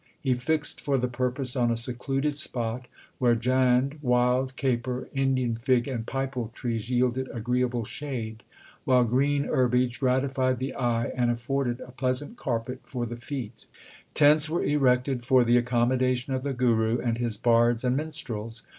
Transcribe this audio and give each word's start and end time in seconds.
He 0.19 0.33
fixed 0.33 0.81
for 0.81 0.97
the 0.97 1.07
purpose 1.07 1.55
on 1.55 1.69
a 1.69 1.77
secluded 1.77 2.35
spot, 2.35 2.87
where 3.19 3.35
jand 3.35 3.99
1, 3.99 3.99
wild 4.01 4.55
caper, 4.55 5.07
Indian 5.13 5.55
fig, 5.55 5.87
and 5.87 6.07
pipal 6.07 6.51
trees 6.55 6.89
yielded 6.89 7.29
agreeable 7.31 7.85
shade, 7.85 8.41
while 8.83 9.03
green 9.03 9.43
herbage 9.43 9.99
gratified 9.99 10.57
the 10.57 10.73
eye 10.73 11.09
and 11.15 11.29
1 11.29 11.29
The 11.29 11.33
Prosopis 11.35 11.37
Spia 11.37 11.37
gera. 11.37 11.37
60 11.37 11.37
THE 11.37 11.37
SIKH 11.37 11.45
RELIGION 11.45 11.77
afforded 11.77 11.81
a 11.81 11.91
pleasant 11.91 12.37
carpet 12.37 12.79
for 12.83 13.05
the 13.05 13.15
feet. 13.17 13.65
Tents 14.15 14.49
were 14.49 14.63
erected 14.63 15.23
for 15.23 15.43
the 15.43 15.57
accommodation 15.57 16.33
of 16.33 16.41
the 16.41 16.53
Guru 16.53 16.97
and 16.97 17.17
his 17.19 17.37
bards 17.37 17.83
and 17.83 17.95
minstrels. 17.95 18.63